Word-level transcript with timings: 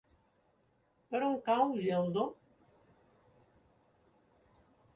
Per 1.11 1.21
on 1.27 1.35
cau 1.49 1.75
Geldo? 1.83 2.25